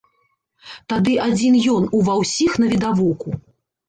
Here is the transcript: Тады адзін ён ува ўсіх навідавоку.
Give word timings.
Тады 0.93 1.11
адзін 1.25 1.57
ён 1.73 1.83
ува 1.97 2.15
ўсіх 2.21 2.57
навідавоку. 2.65 3.29